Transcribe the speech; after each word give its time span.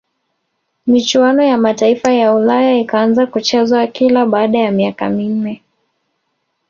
michuano 0.87 1.43
ya 1.43 1.57
mataifa 1.57 2.11
ya 2.11 2.35
ulaya 2.35 2.77
ikaanza 2.79 3.25
kuchezwa 3.27 3.87
kila 3.87 4.25
baada 4.25 4.59
ya 4.59 4.71
miaka 4.71 5.09
minne 5.09 5.61